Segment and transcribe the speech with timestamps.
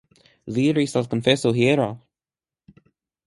[0.53, 1.89] Li iris al konfeso hieraŭ.